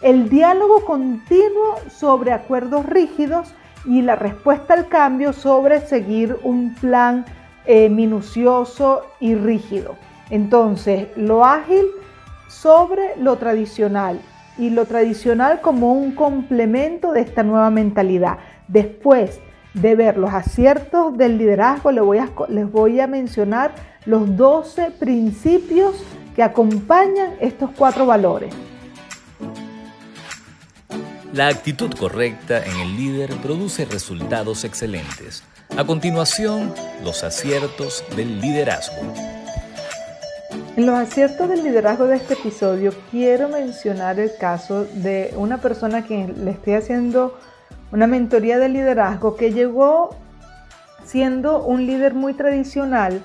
El 0.00 0.28
diálogo 0.28 0.84
continuo 0.84 1.74
sobre 1.90 2.30
acuerdos 2.30 2.86
rígidos 2.86 3.52
y 3.84 4.02
la 4.02 4.16
respuesta 4.16 4.74
al 4.74 4.88
cambio 4.88 5.32
sobre 5.32 5.80
seguir 5.80 6.36
un 6.42 6.74
plan 6.74 7.24
eh, 7.66 7.88
minucioso 7.88 9.02
y 9.20 9.34
rígido. 9.34 9.96
Entonces, 10.30 11.08
lo 11.16 11.44
ágil 11.44 11.86
sobre 12.48 13.16
lo 13.16 13.36
tradicional 13.36 14.20
y 14.58 14.70
lo 14.70 14.84
tradicional 14.84 15.60
como 15.60 15.92
un 15.92 16.12
complemento 16.12 17.12
de 17.12 17.22
esta 17.22 17.42
nueva 17.42 17.70
mentalidad. 17.70 18.38
Después 18.68 19.40
de 19.74 19.94
ver 19.94 20.18
los 20.18 20.32
aciertos 20.32 21.16
del 21.16 21.38
liderazgo, 21.38 21.90
les 21.92 22.04
voy 22.04 22.18
a, 22.18 22.28
les 22.48 22.70
voy 22.70 23.00
a 23.00 23.06
mencionar 23.06 23.72
los 24.04 24.36
12 24.36 24.90
principios 24.92 26.04
que 26.36 26.42
acompañan 26.42 27.30
estos 27.40 27.70
cuatro 27.76 28.06
valores. 28.06 28.54
La 31.32 31.48
actitud 31.48 31.90
correcta 31.98 32.62
en 32.62 32.78
el 32.78 32.94
líder 32.94 33.30
produce 33.42 33.86
resultados 33.86 34.64
excelentes. 34.64 35.42
A 35.78 35.84
continuación, 35.86 36.74
los 37.02 37.24
aciertos 37.24 38.04
del 38.14 38.38
liderazgo. 38.38 39.00
En 40.76 40.84
los 40.84 40.94
aciertos 40.94 41.48
del 41.48 41.64
liderazgo 41.64 42.06
de 42.06 42.16
este 42.16 42.34
episodio 42.34 42.92
quiero 43.10 43.48
mencionar 43.48 44.20
el 44.20 44.36
caso 44.38 44.84
de 44.84 45.32
una 45.34 45.56
persona 45.56 45.98
a 45.98 46.02
quien 46.02 46.44
le 46.44 46.50
estoy 46.50 46.74
haciendo 46.74 47.38
una 47.92 48.06
mentoría 48.06 48.58
de 48.58 48.68
liderazgo 48.68 49.34
que 49.34 49.54
llegó 49.54 50.14
siendo 51.06 51.64
un 51.64 51.86
líder 51.86 52.12
muy 52.12 52.34
tradicional, 52.34 53.22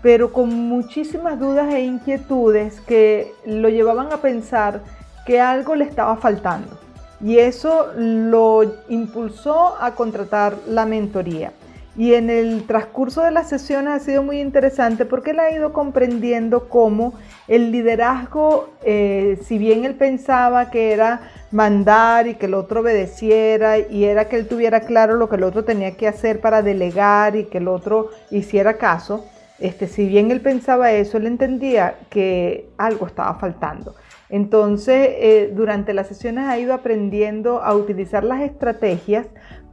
pero 0.00 0.32
con 0.32 0.48
muchísimas 0.48 1.38
dudas 1.38 1.70
e 1.74 1.82
inquietudes 1.82 2.80
que 2.80 3.30
lo 3.44 3.68
llevaban 3.68 4.10
a 4.10 4.22
pensar 4.22 4.82
que 5.26 5.38
algo 5.38 5.74
le 5.74 5.84
estaba 5.84 6.16
faltando 6.16 6.81
y 7.22 7.38
eso 7.38 7.92
lo 7.96 8.62
impulsó 8.88 9.76
a 9.80 9.94
contratar 9.94 10.56
la 10.66 10.86
mentoría. 10.86 11.52
Y 11.94 12.14
en 12.14 12.30
el 12.30 12.66
transcurso 12.66 13.20
de 13.20 13.30
las 13.30 13.50
sesiones 13.50 13.92
ha 13.92 13.98
sido 14.00 14.22
muy 14.22 14.40
interesante 14.40 15.04
porque 15.04 15.32
él 15.32 15.40
ha 15.40 15.50
ido 15.50 15.74
comprendiendo 15.74 16.68
cómo 16.68 17.12
el 17.48 17.70
liderazgo, 17.70 18.70
eh, 18.82 19.38
si 19.44 19.58
bien 19.58 19.84
él 19.84 19.94
pensaba 19.94 20.70
que 20.70 20.92
era 20.92 21.30
mandar 21.50 22.26
y 22.26 22.36
que 22.36 22.46
el 22.46 22.54
otro 22.54 22.80
obedeciera 22.80 23.78
y 23.78 24.04
era 24.04 24.26
que 24.26 24.36
él 24.36 24.48
tuviera 24.48 24.80
claro 24.80 25.16
lo 25.16 25.28
que 25.28 25.36
el 25.36 25.42
otro 25.42 25.64
tenía 25.64 25.94
que 25.94 26.08
hacer 26.08 26.40
para 26.40 26.62
delegar 26.62 27.36
y 27.36 27.44
que 27.44 27.58
el 27.58 27.68
otro 27.68 28.08
hiciera 28.30 28.78
caso, 28.78 29.26
este, 29.58 29.86
si 29.86 30.06
bien 30.06 30.30
él 30.30 30.40
pensaba 30.40 30.92
eso, 30.92 31.18
él 31.18 31.26
entendía 31.26 31.98
que 32.08 32.70
algo 32.78 33.06
estaba 33.06 33.34
faltando. 33.34 33.94
Entonces, 34.32 35.10
eh, 35.10 35.52
durante 35.54 35.92
las 35.92 36.08
sesiones 36.08 36.46
ha 36.46 36.58
ido 36.58 36.72
aprendiendo 36.72 37.62
a 37.62 37.74
utilizar 37.74 38.24
las 38.24 38.40
estrategias 38.40 39.26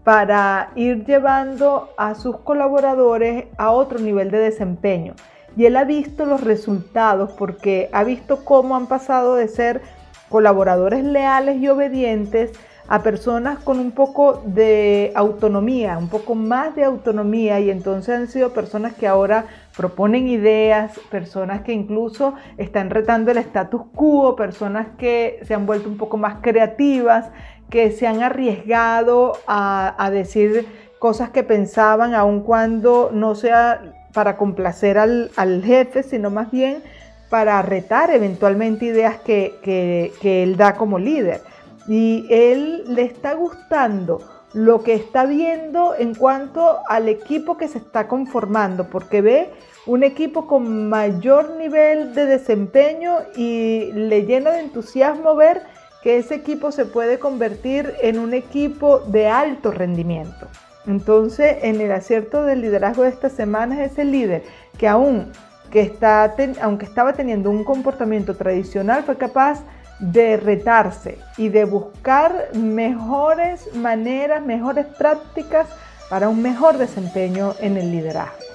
para 0.04 0.72
ir 0.76 1.06
llevando 1.06 1.94
a 1.98 2.14
sus 2.14 2.40
colaboradores 2.40 3.46
a 3.58 3.72
otro 3.72 4.00
nivel 4.00 4.32
de 4.32 4.40
desempeño. 4.40 5.14
Y 5.56 5.66
él 5.66 5.78
ha 5.78 5.86
visto 5.86 6.26
los 6.26 6.42
resultados 6.42 7.32
porque 7.32 7.90
ha 7.94 8.04
visto 8.04 8.44
cómo 8.44 8.76
han 8.76 8.88
pasado 8.88 9.36
de 9.36 9.48
ser 9.48 9.82
colaboradores 10.28 11.06
leales 11.06 11.62
y 11.62 11.70
obedientes 11.70 12.52
a 12.90 13.02
personas 13.02 13.60
con 13.60 13.80
un 13.80 13.92
poco 13.92 14.42
de 14.46 15.14
autonomía, 15.16 15.98
un 15.98 16.10
poco 16.10 16.36
más 16.36 16.76
de 16.76 16.84
autonomía 16.84 17.62
y 17.62 17.70
entonces 17.70 18.14
han 18.14 18.28
sido 18.28 18.52
personas 18.52 18.94
que 18.94 19.08
ahora 19.08 19.46
proponen 19.80 20.28
ideas, 20.28 21.00
personas 21.10 21.62
que 21.62 21.72
incluso 21.72 22.34
están 22.58 22.90
retando 22.90 23.32
el 23.32 23.38
status 23.38 23.84
quo, 23.96 24.36
personas 24.36 24.88
que 24.98 25.40
se 25.44 25.54
han 25.54 25.66
vuelto 25.66 25.88
un 25.88 25.96
poco 25.96 26.18
más 26.18 26.40
creativas, 26.42 27.30
que 27.70 27.90
se 27.92 28.06
han 28.06 28.22
arriesgado 28.22 29.38
a, 29.48 30.10
decir 30.12 30.68
cosas 31.00 31.30
que 31.30 31.44
pensaban 31.44 32.14
aun 32.14 32.42
cuando 32.42 33.10
no 33.14 33.36
sea 33.36 33.94
para 34.14 34.36
complacer 34.36 34.98
al, 34.98 35.64
jefe, 35.64 36.04
sino 36.04 36.30
más 36.30 36.52
bien 36.52 36.84
para 37.30 37.62
retar 37.62 38.12
eventualmente 38.12 38.84
ideas 38.84 39.16
que, 39.22 40.12
que 40.20 40.44
él 40.44 40.58
da 40.58 40.74
como 40.74 41.00
líder. 41.00 41.40
Y 41.88 42.28
él 42.30 42.84
le 42.94 43.04
está 43.04 43.34
gustando 43.34 44.20
lo 44.54 44.84
que 44.84 44.96
está 44.96 45.26
viendo 45.26 45.94
en 45.98 46.16
cuanto 46.16 46.80
al 46.88 47.08
equipo 47.08 47.58
que 47.58 47.68
se 47.68 47.78
está 47.78 48.08
conformando, 48.08 48.90
porque 48.90 49.22
ve 49.22 49.50
un 49.90 50.04
equipo 50.04 50.46
con 50.46 50.88
mayor 50.88 51.56
nivel 51.58 52.14
de 52.14 52.28
desempeño 52.28 53.18
y 53.36 53.90
le 53.94 54.24
llena 54.24 54.52
de 54.52 54.60
entusiasmo 54.60 55.36
ver 55.36 55.64
que 56.04 56.18
ese 56.18 56.36
equipo 56.36 56.72
se 56.72 56.86
puede 56.86 57.18
convertir 57.18 57.96
en 58.04 58.20
un 58.20 58.36
equipo 58.36 59.00
de 59.00 59.28
alto 59.28 59.72
rendimiento. 59.72 60.48
Entonces, 60.86 61.58
en 61.64 61.82
el 61.82 61.92
acierto 61.92 62.44
del 62.44 62.62
liderazgo 62.62 63.02
de 63.02 63.10
esta 63.10 63.30
semana 63.30 63.84
es 63.84 63.94
ese 63.94 64.06
líder 64.06 64.44
que 64.78 64.88
aún 64.88 65.32
que 65.72 65.82
está, 65.82 66.36
aunque 66.62 66.86
estaba 66.86 67.14
teniendo 67.14 67.50
un 67.50 67.64
comportamiento 67.64 68.36
tradicional, 68.36 69.04
fue 69.04 69.18
capaz 69.18 69.64
de 70.00 70.38
retarse 70.38 71.18
y 71.36 71.50
de 71.50 71.66
buscar 71.66 72.50
mejores 72.54 73.76
maneras, 73.76 74.46
mejores 74.46 74.86
prácticas 74.86 75.68
para 76.12 76.30
un 76.30 76.44
mejor 76.44 76.78
desempeño 76.78 77.56
en 77.60 77.78
el 77.78 77.92
liderazgo. 77.92 78.49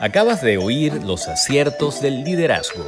Acabas 0.00 0.42
de 0.42 0.58
oír 0.58 1.04
los 1.04 1.28
aciertos 1.28 2.02
del 2.02 2.24
liderazgo. 2.24 2.82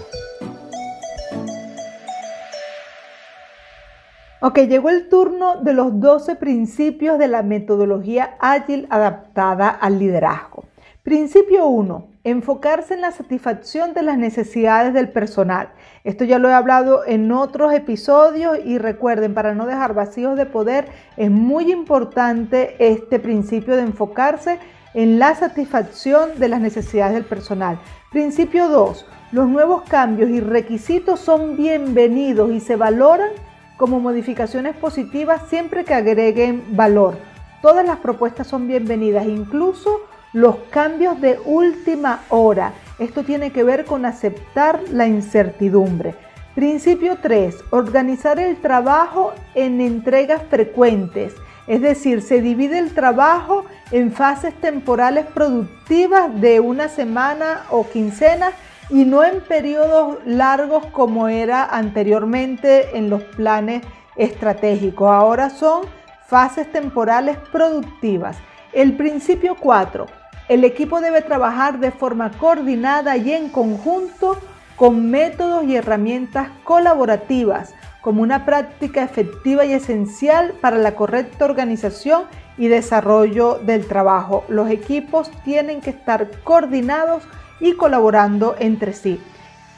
Ok, 4.40 4.58
llegó 4.68 4.90
el 4.90 5.08
turno 5.08 5.62
de 5.62 5.72
los 5.72 6.00
12 6.00 6.34
principios 6.34 7.18
de 7.18 7.28
la 7.28 7.42
metodología 7.42 8.36
ágil 8.40 8.88
adaptada 8.90 9.68
al 9.68 10.00
liderazgo. 10.00 10.64
Principio 11.04 11.66
1. 11.68 12.08
enfocarse 12.24 12.94
en 12.94 13.02
la 13.02 13.12
satisfacción 13.12 13.94
de 13.94 14.02
las 14.02 14.18
necesidades 14.18 14.92
del 14.92 15.08
personal. 15.08 15.68
Esto 16.02 16.24
ya 16.24 16.40
lo 16.40 16.48
he 16.48 16.52
hablado 16.52 17.06
en 17.06 17.30
otros 17.30 17.72
episodios 17.72 18.58
y 18.64 18.78
recuerden, 18.78 19.32
para 19.32 19.54
no 19.54 19.66
dejar 19.66 19.94
vacíos 19.94 20.36
de 20.36 20.46
poder, 20.46 20.88
es 21.16 21.30
muy 21.30 21.70
importante 21.70 22.74
este 22.80 23.20
principio 23.20 23.76
de 23.76 23.82
enfocarse 23.82 24.58
en 24.96 25.18
la 25.18 25.34
satisfacción 25.34 26.38
de 26.38 26.48
las 26.48 26.58
necesidades 26.58 27.12
del 27.12 27.24
personal. 27.24 27.78
Principio 28.10 28.68
2. 28.68 29.04
Los 29.30 29.46
nuevos 29.46 29.82
cambios 29.82 30.30
y 30.30 30.40
requisitos 30.40 31.20
son 31.20 31.54
bienvenidos 31.54 32.50
y 32.50 32.60
se 32.60 32.76
valoran 32.76 33.28
como 33.76 34.00
modificaciones 34.00 34.74
positivas 34.74 35.42
siempre 35.50 35.84
que 35.84 35.92
agreguen 35.92 36.64
valor. 36.70 37.18
Todas 37.60 37.86
las 37.86 37.98
propuestas 37.98 38.46
son 38.46 38.66
bienvenidas, 38.68 39.26
incluso 39.26 40.00
los 40.32 40.56
cambios 40.70 41.20
de 41.20 41.38
última 41.44 42.22
hora. 42.30 42.72
Esto 42.98 43.22
tiene 43.22 43.52
que 43.52 43.64
ver 43.64 43.84
con 43.84 44.06
aceptar 44.06 44.80
la 44.90 45.06
incertidumbre. 45.06 46.14
Principio 46.54 47.18
3. 47.20 47.54
Organizar 47.68 48.38
el 48.38 48.56
trabajo 48.62 49.34
en 49.54 49.82
entregas 49.82 50.40
frecuentes. 50.48 51.34
Es 51.66 51.82
decir, 51.82 52.22
se 52.22 52.40
divide 52.40 52.78
el 52.78 52.94
trabajo 52.94 53.64
en 53.90 54.12
fases 54.12 54.54
temporales 54.54 55.26
productivas 55.26 56.40
de 56.40 56.60
una 56.60 56.88
semana 56.88 57.62
o 57.70 57.88
quincena 57.88 58.52
y 58.88 59.04
no 59.04 59.24
en 59.24 59.40
periodos 59.40 60.18
largos 60.24 60.86
como 60.86 61.28
era 61.28 61.64
anteriormente 61.64 62.96
en 62.96 63.10
los 63.10 63.22
planes 63.22 63.82
estratégicos. 64.14 65.10
Ahora 65.10 65.50
son 65.50 65.86
fases 66.26 66.70
temporales 66.70 67.36
productivas. 67.50 68.36
El 68.72 68.96
principio 68.96 69.56
4. 69.56 70.06
El 70.48 70.62
equipo 70.62 71.00
debe 71.00 71.22
trabajar 71.22 71.80
de 71.80 71.90
forma 71.90 72.30
coordinada 72.38 73.16
y 73.16 73.32
en 73.32 73.48
conjunto 73.48 74.38
con 74.76 75.10
métodos 75.10 75.64
y 75.64 75.74
herramientas 75.74 76.48
colaborativas 76.62 77.74
como 78.06 78.22
una 78.22 78.44
práctica 78.44 79.02
efectiva 79.02 79.64
y 79.64 79.72
esencial 79.72 80.54
para 80.60 80.78
la 80.78 80.94
correcta 80.94 81.44
organización 81.44 82.22
y 82.56 82.68
desarrollo 82.68 83.58
del 83.58 83.88
trabajo. 83.88 84.44
Los 84.46 84.70
equipos 84.70 85.28
tienen 85.42 85.80
que 85.80 85.90
estar 85.90 86.30
coordinados 86.44 87.24
y 87.58 87.72
colaborando 87.72 88.54
entre 88.60 88.92
sí. 88.92 89.20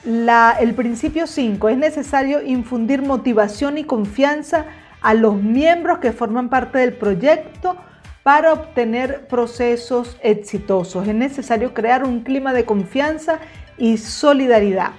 el 0.05 0.75
principio 0.75 1.27
5 1.27 1.71
es 1.71 1.79
necesario 1.79 2.43
infundir 2.43 3.01
motivación 3.01 3.79
y 3.79 3.85
confianza 3.85 4.67
a 5.01 5.15
los 5.15 5.37
miembros 5.37 5.97
que 5.97 6.13
forman 6.13 6.51
parte 6.51 6.77
del 6.81 6.93
proyecto 6.93 7.79
para 8.25 8.53
obtener 8.53 9.27
procesos 9.27 10.19
exitosos. 10.23 11.09
Es 11.09 11.15
necesario 11.15 11.73
crear 11.73 12.05
un 12.05 12.21
clima 12.21 12.53
de 12.53 12.67
confianza 12.67 13.39
y 13.79 13.97
solidaridad. 13.97 14.91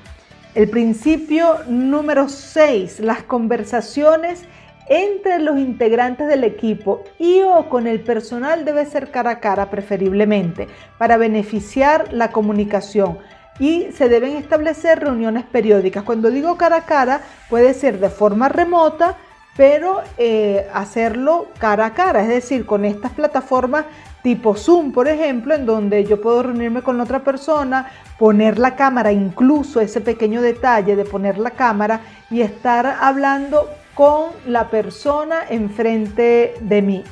El 0.55 0.67
principio 0.67 1.59
número 1.67 2.27
6, 2.27 3.01
las 3.01 3.21
conversaciones 3.21 4.45
entre 4.89 5.37
los 5.37 5.59
integrantes 5.59 6.27
del 6.27 6.43
equipo 6.43 7.03
y 7.19 7.43
o 7.43 7.69
con 7.69 7.85
el 7.85 7.99
personal 8.01 8.65
debe 8.65 8.87
ser 8.87 9.11
cara 9.11 9.29
a 9.29 9.39
cara 9.39 9.69
preferiblemente 9.69 10.67
para 10.97 11.17
beneficiar 11.17 12.11
la 12.11 12.31
comunicación 12.31 13.19
y 13.59 13.91
se 13.91 14.09
deben 14.09 14.37
establecer 14.37 14.99
reuniones 14.99 15.43
periódicas. 15.43 16.01
Cuando 16.03 16.31
digo 16.31 16.57
cara 16.57 16.77
a 16.77 16.85
cara 16.85 17.21
puede 17.47 17.75
ser 17.75 17.99
de 17.99 18.09
forma 18.09 18.49
remota, 18.49 19.17
pero 19.59 20.03
eh, 20.17 20.69
hacerlo 20.73 21.47
cara 21.57 21.87
a 21.87 21.93
cara, 21.93 22.21
es 22.21 22.29
decir, 22.29 22.65
con 22.65 22.85
estas 22.85 23.11
plataformas 23.11 23.83
tipo 24.23 24.55
Zoom, 24.55 24.93
por 24.93 25.09
ejemplo, 25.09 25.53
en 25.53 25.65
donde 25.65 26.05
yo 26.05 26.21
puedo 26.21 26.43
reunirme 26.43 26.81
con 26.81 27.01
otra 27.01 27.25
persona, 27.25 27.91
poner 28.17 28.57
la 28.57 28.77
cámara, 28.77 29.11
incluso 29.11 29.81
ese 29.81 29.99
pequeño 29.99 30.41
detalle 30.41 30.95
de 30.95 31.03
poner 31.03 31.37
la 31.37 31.51
cámara 31.51 31.99
y 32.31 32.39
estar 32.39 32.85
hablando 33.01 33.69
con 33.95 34.27
la 34.47 34.69
persona 34.69 35.41
enfrente 35.49 36.53
de 36.61 36.81
mí. 36.81 37.03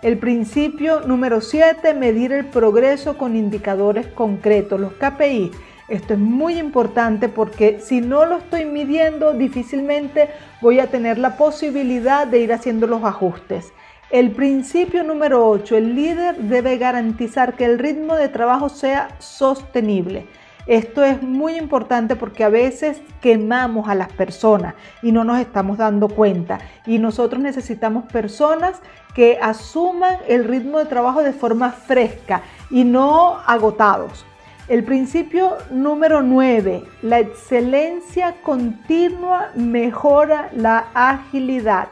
El 0.00 0.18
principio 0.18 1.00
número 1.00 1.40
7, 1.40 1.92
medir 1.94 2.30
el 2.30 2.44
progreso 2.44 3.18
con 3.18 3.34
indicadores 3.34 4.06
concretos, 4.06 4.78
los 4.78 4.92
KPI. 4.92 5.50
Esto 5.88 6.14
es 6.14 6.18
muy 6.18 6.58
importante 6.58 7.28
porque 7.28 7.78
si 7.80 8.00
no 8.00 8.26
lo 8.26 8.38
estoy 8.38 8.64
midiendo, 8.64 9.34
difícilmente 9.34 10.30
voy 10.60 10.80
a 10.80 10.88
tener 10.88 11.16
la 11.16 11.36
posibilidad 11.36 12.26
de 12.26 12.40
ir 12.40 12.52
haciendo 12.52 12.88
los 12.88 13.04
ajustes. 13.04 13.72
El 14.10 14.32
principio 14.32 15.04
número 15.04 15.48
8, 15.48 15.76
el 15.76 15.94
líder 15.94 16.36
debe 16.38 16.76
garantizar 16.78 17.54
que 17.54 17.64
el 17.64 17.78
ritmo 17.78 18.16
de 18.16 18.28
trabajo 18.28 18.68
sea 18.68 19.10
sostenible. 19.18 20.26
Esto 20.66 21.04
es 21.04 21.22
muy 21.22 21.56
importante 21.56 22.16
porque 22.16 22.42
a 22.42 22.48
veces 22.48 23.00
quemamos 23.20 23.88
a 23.88 23.94
las 23.94 24.12
personas 24.12 24.74
y 25.02 25.12
no 25.12 25.22
nos 25.22 25.38
estamos 25.38 25.78
dando 25.78 26.08
cuenta. 26.08 26.58
Y 26.84 26.98
nosotros 26.98 27.40
necesitamos 27.40 28.04
personas 28.06 28.80
que 29.14 29.38
asuman 29.40 30.16
el 30.26 30.44
ritmo 30.44 30.78
de 30.78 30.86
trabajo 30.86 31.22
de 31.22 31.32
forma 31.32 31.70
fresca 31.70 32.42
y 32.70 32.82
no 32.82 33.38
agotados. 33.46 34.26
El 34.68 34.82
principio 34.82 35.58
número 35.70 36.22
9, 36.22 36.82
la 37.02 37.20
excelencia 37.20 38.34
continua 38.42 39.52
mejora 39.54 40.50
la 40.56 40.88
agilidad, 40.92 41.86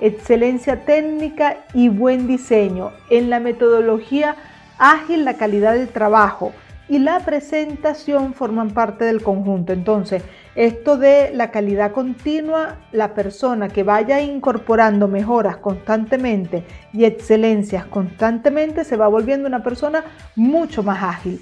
excelencia 0.00 0.84
técnica 0.84 1.58
y 1.72 1.88
buen 1.88 2.26
diseño. 2.26 2.90
En 3.10 3.30
la 3.30 3.38
metodología 3.38 4.34
ágil, 4.76 5.24
la 5.24 5.34
calidad 5.34 5.74
del 5.74 5.86
trabajo 5.86 6.50
y 6.88 6.98
la 6.98 7.20
presentación 7.20 8.34
forman 8.34 8.70
parte 8.70 9.04
del 9.04 9.22
conjunto. 9.22 9.72
Entonces, 9.72 10.24
esto 10.56 10.96
de 10.96 11.30
la 11.32 11.52
calidad 11.52 11.92
continua, 11.92 12.78
la 12.90 13.14
persona 13.14 13.68
que 13.68 13.84
vaya 13.84 14.20
incorporando 14.20 15.06
mejoras 15.06 15.58
constantemente 15.58 16.64
y 16.92 17.04
excelencias 17.04 17.84
constantemente 17.86 18.82
se 18.82 18.96
va 18.96 19.06
volviendo 19.06 19.46
una 19.46 19.62
persona 19.62 20.02
mucho 20.34 20.82
más 20.82 21.04
ágil. 21.04 21.40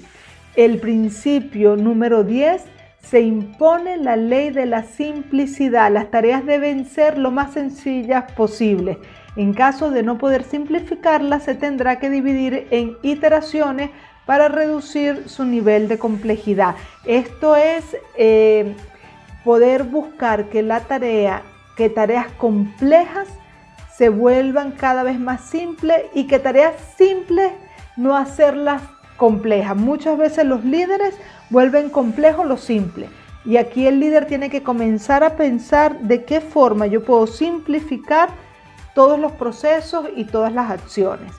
El 0.55 0.79
principio 0.79 1.75
número 1.75 2.23
10 2.23 2.63
se 3.01 3.21
impone 3.21 3.97
la 3.97 4.15
ley 4.15 4.51
de 4.51 4.65
la 4.65 4.83
simplicidad. 4.83 5.91
Las 5.91 6.09
tareas 6.09 6.45
deben 6.45 6.85
ser 6.85 7.17
lo 7.17 7.29
más 7.29 7.53
sencillas 7.53 8.31
posible. 8.31 8.97
En 9.35 9.53
caso 9.53 9.91
de 9.91 10.01
no 10.01 10.17
poder 10.17 10.43
simplificarlas, 10.43 11.43
se 11.43 11.55
tendrá 11.55 11.99
que 11.99 12.09
dividir 12.09 12.67
en 12.71 12.97
iteraciones 13.03 13.89
para 14.25 14.47
reducir 14.47 15.27
su 15.27 15.43
nivel 15.43 15.87
de 15.87 15.99
complejidad. 15.99 16.75
Esto 17.05 17.55
es 17.57 17.97
eh, 18.17 18.75
poder 19.43 19.83
buscar 19.83 20.45
que 20.45 20.63
la 20.63 20.79
tarea, 20.79 21.43
que 21.75 21.89
tareas 21.89 22.27
complejas 22.37 23.27
se 23.95 24.07
vuelvan 24.09 24.71
cada 24.71 25.03
vez 25.03 25.19
más 25.19 25.41
simples 25.41 26.03
y 26.13 26.27
que 26.27 26.39
tareas 26.39 26.73
simples 26.97 27.51
no 27.97 28.15
hacerlas 28.15 28.81
compleja. 29.17 29.73
Muchas 29.73 30.17
veces 30.17 30.45
los 30.45 30.63
líderes 30.63 31.15
vuelven 31.49 31.89
complejo 31.89 32.43
lo 32.43 32.57
simple. 32.57 33.09
Y 33.45 33.57
aquí 33.57 33.85
el 33.85 33.99
líder 33.99 34.25
tiene 34.25 34.49
que 34.49 34.63
comenzar 34.63 35.23
a 35.23 35.35
pensar 35.35 35.99
de 35.99 36.25
qué 36.25 36.41
forma 36.41 36.87
yo 36.87 37.03
puedo 37.03 37.27
simplificar 37.27 38.29
todos 38.95 39.19
los 39.19 39.33
procesos 39.33 40.07
y 40.15 40.25
todas 40.25 40.51
las 40.51 40.71
acciones. 40.71 41.31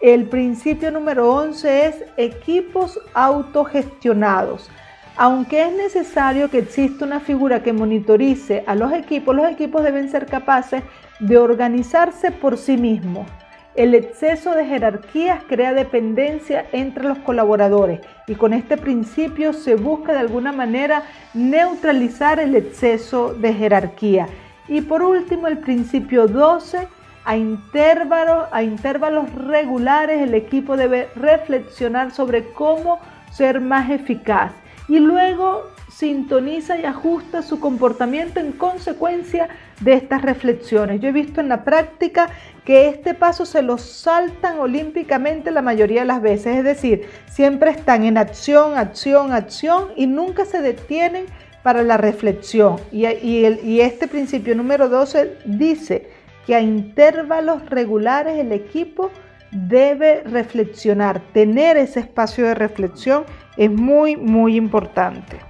El 0.00 0.28
principio 0.28 0.90
número 0.90 1.32
11 1.32 1.86
es 1.86 2.04
equipos 2.16 3.00
autogestionados. 3.14 4.70
Aunque 5.16 5.62
es 5.62 5.72
necesario 5.72 6.50
que 6.50 6.58
exista 6.58 7.04
una 7.04 7.18
figura 7.18 7.62
que 7.62 7.72
monitorice 7.72 8.62
a 8.66 8.76
los 8.76 8.92
equipos, 8.92 9.34
los 9.34 9.50
equipos 9.50 9.82
deben 9.82 10.10
ser 10.10 10.26
capaces 10.26 10.82
de 11.18 11.38
organizarse 11.38 12.30
por 12.30 12.56
sí 12.56 12.76
mismos 12.76 13.26
el 13.74 13.94
exceso 13.94 14.54
de 14.54 14.66
jerarquías 14.66 15.42
crea 15.48 15.72
dependencia 15.72 16.66
entre 16.72 17.04
los 17.04 17.18
colaboradores 17.18 18.00
y 18.26 18.34
con 18.34 18.52
este 18.52 18.76
principio 18.76 19.52
se 19.52 19.76
busca 19.76 20.12
de 20.12 20.18
alguna 20.18 20.52
manera 20.52 21.04
neutralizar 21.34 22.40
el 22.40 22.56
exceso 22.56 23.34
de 23.34 23.54
jerarquía. 23.54 24.26
Y 24.66 24.80
por 24.80 25.02
último, 25.02 25.46
el 25.46 25.58
principio 25.58 26.26
12, 26.26 26.88
a 27.24 27.36
intervalos, 27.36 28.48
a 28.50 28.62
intervalos 28.62 29.32
regulares 29.34 30.22
el 30.22 30.34
equipo 30.34 30.76
debe 30.76 31.08
reflexionar 31.14 32.10
sobre 32.10 32.52
cómo 32.52 33.00
ser 33.30 33.60
más 33.60 33.90
eficaz 33.90 34.52
y 34.88 34.98
luego 34.98 35.70
sintoniza 35.90 36.78
y 36.78 36.84
ajusta 36.84 37.42
su 37.42 37.60
comportamiento 37.60 38.40
en 38.40 38.52
consecuencia 38.52 39.48
de 39.80 39.94
estas 39.94 40.22
reflexiones. 40.22 41.00
Yo 41.00 41.08
he 41.08 41.12
visto 41.12 41.40
en 41.40 41.48
la 41.48 41.64
práctica 41.64 42.28
que 42.64 42.88
este 42.88 43.14
paso 43.14 43.44
se 43.44 43.62
lo 43.62 43.78
saltan 43.78 44.58
olímpicamente 44.58 45.50
la 45.50 45.62
mayoría 45.62 46.00
de 46.00 46.06
las 46.06 46.22
veces, 46.22 46.58
es 46.58 46.64
decir, 46.64 47.06
siempre 47.30 47.70
están 47.70 48.04
en 48.04 48.16
acción, 48.16 48.76
acción, 48.76 49.32
acción 49.32 49.88
y 49.96 50.06
nunca 50.06 50.44
se 50.44 50.62
detienen 50.62 51.26
para 51.62 51.82
la 51.82 51.96
reflexión. 51.96 52.76
Y, 52.92 53.06
y 53.06 53.80
este 53.80 54.08
principio 54.08 54.54
número 54.54 54.88
12 54.88 55.38
dice 55.46 56.08
que 56.46 56.54
a 56.54 56.60
intervalos 56.60 57.68
regulares 57.68 58.38
el 58.38 58.52
equipo 58.52 59.10
debe 59.50 60.22
reflexionar, 60.24 61.20
tener 61.32 61.76
ese 61.76 62.00
espacio 62.00 62.46
de 62.46 62.54
reflexión 62.54 63.24
es 63.58 63.70
muy, 63.70 64.16
muy 64.16 64.56
importante. 64.56 65.40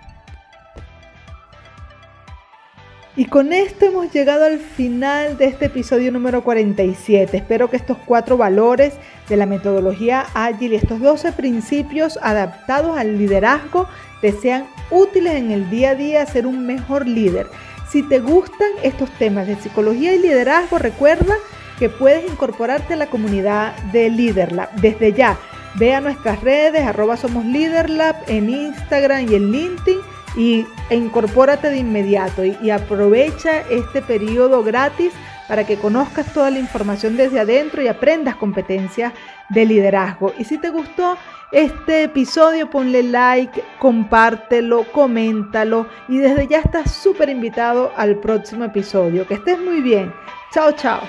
Y 3.15 3.27
con 3.27 3.53
esto 3.53 3.87
hemos 3.87 4.13
llegado 4.13 4.45
al 4.45 4.61
final 4.61 5.37
de 5.39 5.47
este 5.47 5.67
episodio 5.67 6.13
número 6.13 6.45
47. 6.45 7.37
Espero 7.37 7.69
que 7.69 7.77
estos 7.77 7.99
cuatro 8.07 8.37
valores 8.37 8.95
de 9.29 9.37
la 9.37 9.45
metodología 9.45 10.27
ágil 10.35 10.73
y 10.73 10.77
estos 10.77 11.01
12 11.01 11.33
principios 11.33 12.19
adaptados 12.23 12.97
al 12.97 13.19
liderazgo 13.19 13.89
te 14.21 14.31
sean 14.31 14.67
útiles 14.91 15.35
en 15.35 15.51
el 15.51 15.69
día 15.69 15.91
a 15.91 15.95
día 15.97 16.23
a 16.23 16.27
ser 16.27 16.47
un 16.47 16.65
mejor 16.65 17.09
líder. 17.09 17.49
Si 17.91 18.05
te 18.05 18.21
gustan 18.21 18.69
estos 18.85 19.11
temas 19.19 19.49
de 19.49 19.57
psicología 19.57 20.15
y 20.15 20.21
liderazgo, 20.21 20.79
recuerda 20.79 21.35
que 21.81 21.89
puedes 21.89 22.25
incorporarte 22.31 22.95
a 22.95 22.99
la 22.99 23.07
comunidad 23.09 23.77
de 23.93 24.11
LeaderLab 24.11 24.75
desde 24.77 25.13
ya. 25.13 25.39
Ve 25.75 25.95
a 25.95 26.01
nuestras 26.01 26.41
redes, 26.43 26.87
arroba 26.87 27.17
somos 27.17 27.45
LeaderLab 27.45 28.17
en 28.27 28.51
Instagram 28.51 29.31
y 29.31 29.35
en 29.35 29.53
LinkedIn 29.53 29.99
y 30.37 30.67
incorpórate 30.91 31.71
de 31.71 31.79
inmediato 31.79 32.45
y, 32.45 32.71
aprovecha 32.71 33.61
este 33.71 34.03
periodo 34.03 34.63
gratis 34.63 35.13
para 35.49 35.65
que 35.65 35.77
conozcas 35.77 36.33
toda 36.33 36.51
la 36.51 36.59
información 36.59 37.17
desde 37.17 37.41
adentro 37.41 37.83
y 37.83 37.89
aprendas 37.89 38.37
competencias 38.37 39.13
de 39.49 39.65
liderazgo. 39.65 40.35
Y 40.39 40.45
si 40.45 40.59
te 40.59 40.69
gustó 40.69 41.17
este 41.51 42.05
episodio, 42.05 42.69
ponle 42.69 43.03
like, 43.03 43.63
compártelo, 43.79 44.85
coméntalo 44.93 45.87
y 46.09 46.19
desde 46.19 46.47
ya 46.47 46.59
estás 46.59 46.93
súper 46.93 47.31
invitado 47.31 47.93
al 47.97 48.17
próximo 48.17 48.65
episodio. 48.65 49.27
Que 49.27 49.35
estés 49.35 49.59
muy 49.59 49.81
bien. 49.81 50.13
Chao, 50.53 50.73
chao. 50.73 51.01